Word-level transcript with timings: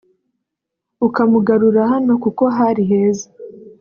ukamugarura 1.07 1.81
hano 1.91 2.13
kuko 2.23 2.43
hari 2.57 2.83
heza 2.89 3.27